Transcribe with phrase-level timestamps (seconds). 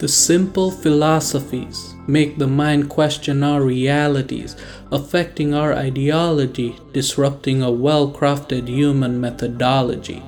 [0.00, 4.56] The simple philosophies make the mind question our realities,
[4.90, 10.22] affecting our ideology, disrupting a well crafted human methodology.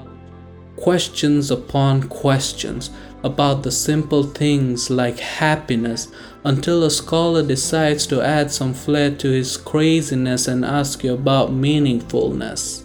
[0.77, 2.91] Questions upon questions
[3.25, 6.09] about the simple things like happiness
[6.45, 11.51] until a scholar decides to add some flair to his craziness and ask you about
[11.51, 12.85] meaningfulness.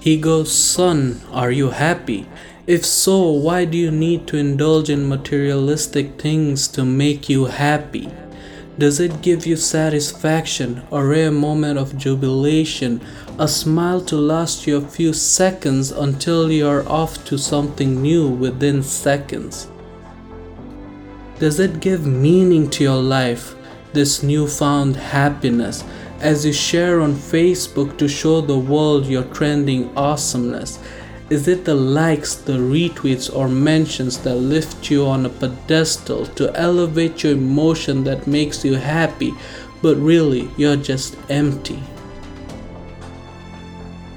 [0.00, 2.26] He goes, Son, are you happy?
[2.70, 8.08] If so, why do you need to indulge in materialistic things to make you happy?
[8.78, 13.00] Does it give you satisfaction, a rare moment of jubilation,
[13.40, 18.28] a smile to last you a few seconds until you are off to something new
[18.28, 19.66] within seconds?
[21.40, 23.56] Does it give meaning to your life,
[23.94, 25.82] this newfound happiness,
[26.20, 30.78] as you share on Facebook to show the world your trending awesomeness?
[31.30, 36.52] Is it the likes, the retweets, or mentions that lift you on a pedestal to
[36.58, 39.32] elevate your emotion that makes you happy,
[39.80, 41.80] but really you're just empty?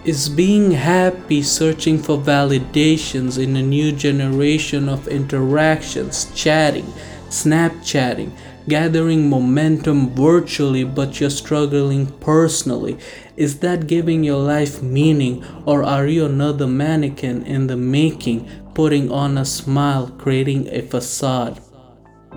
[0.05, 6.91] Is being happy searching for validations in a new generation of interactions, chatting,
[7.29, 8.31] Snapchatting,
[8.67, 12.97] gathering momentum virtually, but you're struggling personally?
[13.35, 19.11] Is that giving your life meaning, or are you another mannequin in the making, putting
[19.11, 21.61] on a smile, creating a facade?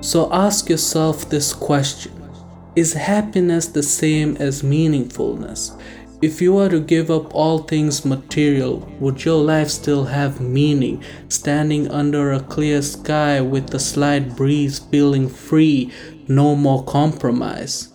[0.00, 2.12] So ask yourself this question
[2.74, 5.80] Is happiness the same as meaningfulness?
[6.22, 11.04] If you were to give up all things material, would your life still have meaning?
[11.28, 15.92] Standing under a clear sky with a slight breeze, feeling free,
[16.26, 17.92] no more compromise.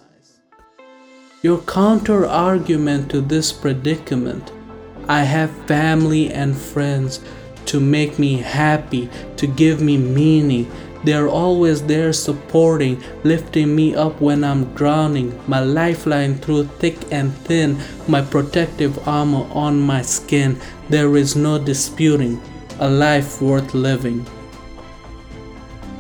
[1.42, 4.52] Your counter argument to this predicament
[5.08, 7.20] I have family and friends
[7.66, 10.72] to make me happy, to give me meaning,
[11.04, 17.34] they're always there supporting, lifting me up when I'm drowning, my lifeline through thick and
[17.34, 20.60] thin, my protective armor on my skin.
[20.90, 22.42] There is no disputing
[22.80, 24.26] a life worth living.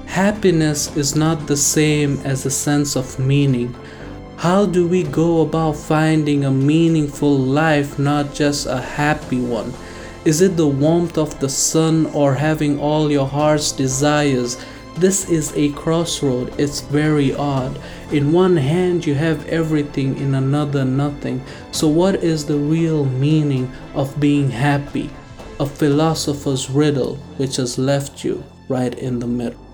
[0.06, 3.74] Happiness is not the same as a sense of meaning.
[4.38, 9.74] How do we go about finding a meaningful life, not just a happy one?
[10.26, 14.58] Is it the warmth of the sun or having all your heart's desires?
[14.98, 16.54] This is a crossroad.
[16.60, 17.80] It's very odd.
[18.12, 21.44] In one hand, you have everything, in another, nothing.
[21.72, 25.10] So, what is the real meaning of being happy?
[25.60, 29.71] A philosopher's riddle which has left you right in the middle.